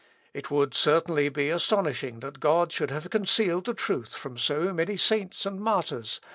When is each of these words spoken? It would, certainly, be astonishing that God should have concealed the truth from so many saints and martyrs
It 0.33 0.49
would, 0.49 0.73
certainly, 0.73 1.29
be 1.29 1.49
astonishing 1.51 2.21
that 2.21 2.39
God 2.39 2.71
should 2.71 2.89
have 2.89 3.07
concealed 3.11 3.65
the 3.67 3.75
truth 3.75 4.15
from 4.15 4.35
so 4.35 4.73
many 4.73 4.97
saints 4.97 5.45
and 5.45 5.59
martyrs 5.61 6.19